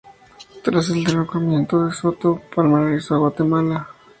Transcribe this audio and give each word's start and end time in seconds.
Tras 0.63 0.89
el 0.89 1.03
derrocamiento 1.03 1.85
de 1.85 1.93
Soto, 1.93 2.41
Palma 2.55 2.79
regresó 2.83 3.13
a 3.13 3.17
Guatemala. 3.19 3.87